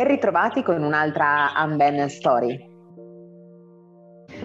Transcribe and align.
Ben 0.00 0.08
ritrovati 0.08 0.62
con 0.62 0.82
un'altra 0.82 1.52
Amben 1.52 2.08
Story. 2.08 2.58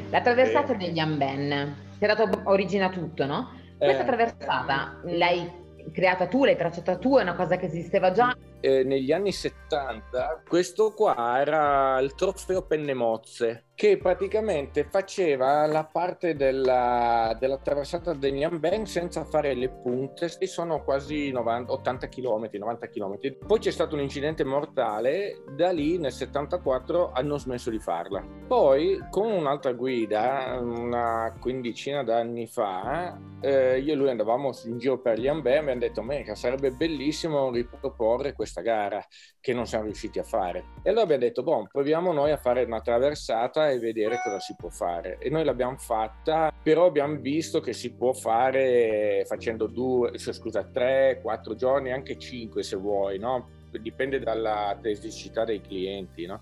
La 0.10 0.20
traversata 0.20 0.74
degli 0.74 1.00
Amben, 1.00 1.76
ti 1.98 2.04
ha 2.04 2.14
dato 2.14 2.42
origine 2.44 2.84
a 2.84 2.90
tutto, 2.90 3.26
no? 3.26 3.52
Questa 3.78 4.02
eh. 4.02 4.06
traversata 4.06 5.00
l'hai 5.06 5.50
creata 5.94 6.28
tu, 6.28 6.44
l'hai 6.44 6.58
tracciata 6.58 6.98
tu, 6.98 7.16
è 7.16 7.22
una 7.22 7.36
cosa 7.36 7.56
che 7.56 7.68
esisteva 7.68 8.12
già? 8.12 8.36
Eh, 8.60 8.84
negli 8.84 9.12
anni 9.12 9.32
70 9.32 10.44
questo 10.48 10.94
qua 10.94 11.40
era 11.40 12.00
il 12.00 12.16
trofeo 12.16 12.64
Pennemozze 12.64 13.66
che 13.76 13.98
praticamente 13.98 14.86
faceva 14.90 15.66
la 15.66 15.84
parte 15.84 16.34
della, 16.34 17.36
della 17.38 17.58
traversata 17.58 18.14
degli 18.14 18.36
Niambeng 18.36 18.86
senza 18.86 19.26
fare 19.26 19.54
le 19.54 19.70
punte 19.70 20.34
e 20.40 20.48
sono 20.48 20.82
quasi 20.82 21.30
90, 21.32 21.74
80 21.74 22.08
km, 22.08 22.50
90 22.54 22.88
km. 22.88 23.18
Poi 23.46 23.60
c'è 23.60 23.72
stato 23.72 23.96
un 23.96 24.02
incidente 24.02 24.46
mortale, 24.46 25.44
da 25.58 25.72
lì 25.72 25.98
nel 25.98 26.14
74 26.14 27.12
hanno 27.12 27.38
smesso 27.38 27.70
di 27.70 27.80
farla. 27.80 28.26
Poi 28.48 28.98
con 29.10 29.30
un'altra 29.30 29.74
guida, 29.74 30.58
una 30.62 31.36
quindicina 31.42 32.02
d'anni 32.02 32.48
fa, 32.48 33.20
eh, 33.42 33.80
io 33.80 33.92
e 33.92 33.96
lui 33.96 34.10
andavamo 34.10 34.52
in 34.66 34.78
giro 34.78 35.00
per 35.00 35.20
gli 35.20 35.24
Niambeng 35.24 35.56
e 35.56 35.72
abbiamo 35.72 35.80
detto, 35.80 36.36
sarebbe 36.36 36.72
bellissimo 36.72 37.52
riproporre 37.52 38.34
questa 38.46 38.62
gara 38.62 39.04
che 39.40 39.54
non 39.54 39.66
siamo 39.66 39.86
riusciti 39.86 40.20
a 40.20 40.24
fare. 40.24 40.66
E 40.84 40.90
allora 40.90 41.04
abbiamo 41.04 41.24
detto, 41.24 41.42
boh, 41.42 41.68
proviamo 41.72 42.14
noi 42.14 42.32
a 42.32 42.38
fare 42.38 42.64
una 42.64 42.80
traversata 42.80 43.70
e 43.70 43.80
vedere 43.80 44.20
cosa 44.24 44.40
si 44.40 44.56
può 44.56 44.70
fare. 44.70 45.18
E 45.20 45.30
noi 45.30 45.44
l'abbiama 45.44 45.78
fatta, 45.78 46.54
però 46.62 46.86
abbiamo 46.86 47.18
visto 47.18 47.60
che 47.60 47.74
si 47.74 47.96
può 47.96 48.14
fare 48.14 49.24
facendo 49.26 49.66
due, 49.66 50.18
scusa, 50.18 50.64
tre, 50.64 51.20
quattro 51.22 51.56
giorni, 51.56 51.92
anche 51.92 52.18
cinque 52.18 52.62
se 52.62 52.76
vuoi, 52.76 53.18
no? 53.18 53.50
Dipende 53.72 54.20
dalla 54.20 54.78
tesicità 54.80 55.44
dei 55.44 55.60
clienti, 55.60 56.26
no? 56.26 56.40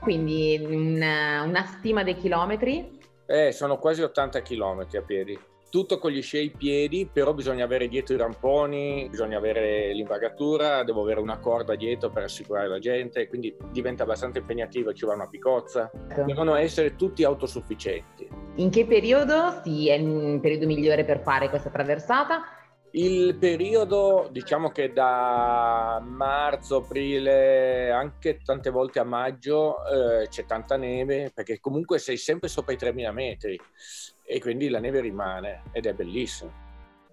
Quindi 0.00 0.58
una, 0.60 1.42
una 1.42 1.64
stima 1.64 2.02
dei 2.02 2.16
chilometri? 2.16 2.98
Eh, 3.26 3.52
sono 3.52 3.78
quasi 3.78 4.02
80 4.02 4.42
chilometri 4.42 4.96
a 4.96 5.02
piedi 5.02 5.38
tutto 5.72 5.96
con 5.96 6.10
gli 6.10 6.20
sci 6.20 6.36
ai 6.36 6.50
piedi, 6.50 7.08
però 7.10 7.32
bisogna 7.32 7.64
avere 7.64 7.88
dietro 7.88 8.14
i 8.14 8.18
ramponi, 8.18 9.08
bisogna 9.08 9.38
avere 9.38 9.94
l'imbagatura, 9.94 10.84
devo 10.84 11.00
avere 11.00 11.18
una 11.18 11.38
corda 11.38 11.74
dietro 11.76 12.10
per 12.10 12.24
assicurare 12.24 12.68
la 12.68 12.78
gente, 12.78 13.26
quindi 13.26 13.56
diventa 13.70 14.02
abbastanza 14.02 14.38
impegnativo, 14.38 14.92
ci 14.92 15.06
va 15.06 15.14
una 15.14 15.28
picozza. 15.28 15.90
Ecco. 16.10 16.24
Devono 16.24 16.56
essere 16.56 16.94
tutti 16.94 17.24
autosufficienti. 17.24 18.28
In 18.56 18.68
che 18.68 18.84
periodo 18.84 19.62
sì, 19.64 19.88
è 19.88 19.94
il 19.94 20.40
periodo 20.40 20.66
migliore 20.66 21.06
per 21.06 21.22
fare 21.22 21.48
questa 21.48 21.70
traversata? 21.70 22.42
Il 22.90 23.36
periodo, 23.36 24.28
diciamo 24.30 24.70
che 24.72 24.92
da 24.92 25.98
marzo, 26.52 26.76
aprile, 26.76 27.90
anche 27.90 28.40
tante 28.44 28.70
volte 28.70 28.98
a 28.98 29.04
maggio 29.04 29.76
eh, 29.86 30.28
c'è 30.28 30.44
tanta 30.44 30.76
neve, 30.76 31.30
perché 31.34 31.58
comunque 31.60 31.98
sei 31.98 32.16
sempre 32.16 32.48
sopra 32.48 32.74
i 32.74 32.76
3000 32.76 33.12
metri 33.12 33.58
e 34.24 34.40
quindi 34.40 34.68
la 34.68 34.78
neve 34.78 35.00
rimane 35.00 35.62
ed 35.72 35.86
è 35.86 35.94
bellissima. 35.94 36.60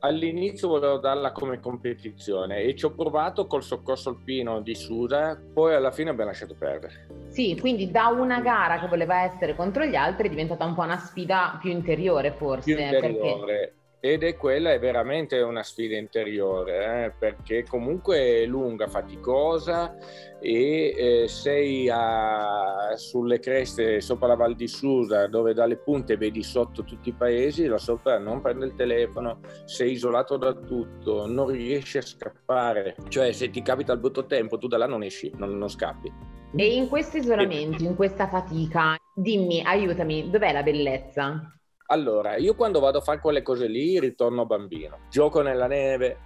All'inizio 0.02 0.70
volevo 0.70 0.98
darla 0.98 1.34
come 1.34 1.60
competizione 1.60 2.60
e 2.60 2.74
ci 2.74 2.86
ho 2.86 2.92
provato 2.92 3.48
col 3.48 3.64
soccorso 3.64 4.10
alpino 4.10 4.62
di 4.62 4.74
Suda, 4.74 5.38
poi 5.54 5.74
alla 5.74 5.92
fine 5.92 6.10
abbiamo 6.10 6.30
lasciato 6.30 6.56
perdere. 6.58 7.08
Sì, 7.28 7.58
quindi 7.60 7.92
da 7.92 8.08
una 8.08 8.40
gara 8.40 8.80
che 8.80 8.88
voleva 8.88 9.24
essere 9.24 9.56
contro 9.56 9.84
gli 9.86 9.96
altri 9.96 10.28
è 10.28 10.30
diventata 10.30 10.64
un 10.64 10.74
po' 10.74 10.84
una 10.84 10.98
sfida 10.98 11.58
più 11.62 11.70
interiore 11.72 12.32
forse. 12.32 12.74
Più 12.74 12.82
interiore. 12.82 13.46
Perché 13.46 13.79
ed 14.02 14.24
è 14.24 14.38
quella 14.38 14.72
è 14.72 14.80
veramente 14.80 15.40
una 15.42 15.62
sfida 15.62 15.98
interiore 15.98 17.06
eh, 17.06 17.12
perché 17.12 17.66
comunque 17.66 18.18
è 18.18 18.46
lunga, 18.46 18.88
faticosa 18.88 19.96
e 20.40 20.94
eh, 20.96 21.28
sei 21.28 21.90
a, 21.90 22.94
sulle 22.96 23.40
creste 23.40 24.00
sopra 24.00 24.28
la 24.28 24.36
Val 24.36 24.56
di 24.56 24.68
Susa 24.68 25.28
dove 25.28 25.54
dalle 25.54 25.76
punte 25.76 26.16
vedi 26.16 26.42
sotto 26.44 26.84
tutti 26.84 27.10
i 27.10 27.14
paesi, 27.14 27.66
là 27.66 27.78
sopra 27.78 28.18
non 28.18 28.40
prende 28.40 28.68
il 28.68 28.76
telefono, 28.76 29.40
sei 29.66 29.92
isolato 29.92 30.38
da 30.38 30.54
tutto, 30.54 31.28
non 31.28 31.48
riesci 31.48 31.98
a 31.98 32.02
scappare, 32.02 32.96
cioè 33.10 33.34
se 33.34 33.50
ti 33.50 33.62
capita 33.62 33.92
il 33.92 34.00
brutto 34.00 34.26
tempo 34.26 34.58
tu 34.58 34.68
da 34.68 34.78
là 34.78 34.86
non 34.86 35.04
esci, 35.04 35.32
non, 35.36 35.58
non 35.58 35.70
scappi. 35.70 36.38
E 36.56 36.74
in 36.74 36.88
questo 36.88 37.18
isolamento, 37.18 37.84
in 37.84 37.96
questa 37.96 38.28
fatica, 38.28 38.96
dimmi, 39.14 39.62
aiutami, 39.62 40.30
dov'è 40.32 40.52
la 40.52 40.64
bellezza? 40.64 41.59
Allora, 41.92 42.38
io 42.38 42.54
quando 42.54 42.80
vado 42.80 43.00
a 43.00 43.02
fare 43.02 43.20
quelle 43.20 43.42
cose 43.42 43.68
lì 43.68 44.00
ritorno 44.00 44.46
bambino. 44.46 45.00
Gioco 45.10 45.42
nella 45.42 45.66
neve, 45.66 46.18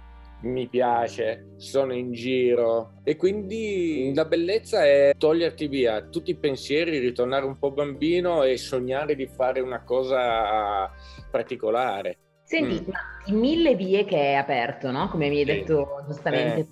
mi 0.42 0.68
piace, 0.68 1.54
sono 1.56 1.94
in 1.94 2.12
giro 2.12 3.00
e 3.02 3.16
quindi 3.16 4.12
la 4.14 4.26
bellezza 4.26 4.84
è 4.84 5.14
toglierti 5.16 5.66
via 5.68 6.02
tutti 6.02 6.32
i 6.32 6.36
pensieri, 6.36 6.98
ritornare 6.98 7.46
un 7.46 7.58
po' 7.58 7.72
bambino 7.72 8.42
e 8.42 8.58
sognare 8.58 9.14
di 9.14 9.26
fare 9.26 9.60
una 9.60 9.82
cosa 9.84 10.90
particolare. 11.30 12.18
Senti, 12.42 12.82
mm. 12.82 12.92
ma 12.92 12.98
in 13.26 13.38
mille 13.38 13.74
vie 13.74 14.04
che 14.04 14.18
è 14.18 14.34
aperto, 14.34 14.90
no? 14.90 15.08
Come 15.08 15.30
mi 15.30 15.38
hai 15.38 15.46
sì. 15.46 15.52
detto 15.52 16.04
giustamente 16.06 16.60
eh. 16.60 16.68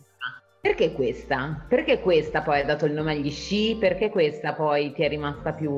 Perché 0.62 0.92
questa? 0.92 1.66
Perché 1.68 2.00
questa 2.00 2.40
poi 2.40 2.60
ha 2.60 2.64
dato 2.64 2.86
il 2.86 2.92
nome 2.92 3.10
agli 3.10 3.32
sci? 3.32 3.76
Perché 3.80 4.10
questa 4.10 4.54
poi 4.54 4.92
ti 4.92 5.02
è 5.02 5.08
rimasta 5.08 5.52
più 5.54 5.68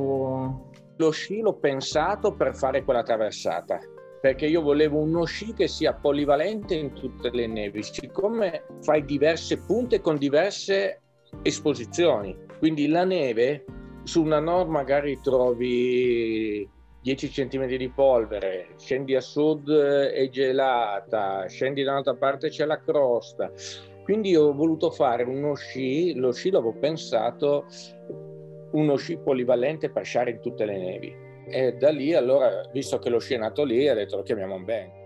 lo 0.97 1.11
sci 1.11 1.41
l'ho 1.41 1.55
pensato 1.55 2.35
per 2.35 2.55
fare 2.55 2.85
quella 2.85 3.03
traversata, 3.03 3.81
perché 4.21 4.45
io 4.45 4.61
volevo 4.61 4.99
uno 4.99 5.25
sci 5.25 5.55
che 5.55 5.69
sia 5.69 5.95
polivalente 5.95 6.75
in 6.75 6.93
tutte 6.93 7.31
le 7.31 7.47
nevi, 7.47 7.83
siccome 7.83 8.67
fai 8.83 9.07
diverse 9.07 9.59
punte 9.65 10.03
con 10.03 10.19
diverse 10.19 11.01
esposizioni. 11.41 12.37
Quindi 12.59 12.87
la 12.87 13.05
neve 13.05 13.65
su 14.03 14.23
una 14.23 14.39
nord 14.39 14.69
magari 14.69 15.19
trovi 15.23 16.69
10 17.01 17.29
cm 17.31 17.67
di 17.67 17.89
polvere, 17.89 18.75
scendi 18.77 19.17
a 19.17 19.21
sud 19.23 19.71
è 19.73 20.29
gelata, 20.29 21.47
scendi 21.49 21.83
da 21.83 21.93
un'altra 21.93 22.17
parte 22.17 22.51
c'è 22.51 22.67
la 22.67 22.79
crosta. 22.79 23.51
Quindi 24.05 24.37
ho 24.37 24.53
voluto 24.53 24.91
fare 24.91 25.23
uno 25.25 25.55
sci, 25.55 26.15
lo 26.15 26.31
sci 26.31 26.51
l'avevo 26.51 26.75
pensato 26.79 27.65
uno 28.73 28.97
sci 28.97 29.17
polivalente 29.17 29.91
per 29.91 30.05
sciare 30.05 30.33
in 30.33 30.41
tutte 30.41 30.67
le 30.67 30.77
nevi. 30.77 31.17
E 31.49 31.73
da 31.73 31.91
lì 31.91 32.15
allora, 32.15 32.69
visto 32.71 32.99
che 32.99 33.09
lo 33.09 33.19
sci 33.19 33.35
è 33.35 33.39
nato 33.39 33.65
lì, 33.65 33.89
ha 33.89 33.95
detto 33.95 34.17
lo 34.17 34.23
chiamiamo 34.23 34.59
Ben. 34.61 35.04